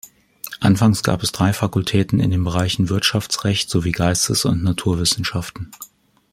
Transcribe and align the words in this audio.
Anfangs 0.61 1.03
gab 1.03 1.21
es 1.21 1.31
drei 1.31 1.53
Fakultäten 1.53 2.19
in 2.19 2.31
den 2.31 2.43
Bereichen 2.43 2.89
Wirtschaftsrecht 2.89 3.69
sowie 3.69 3.91
Geistes- 3.91 4.45
und 4.45 4.63
Naturwissenschaften. 4.63 5.69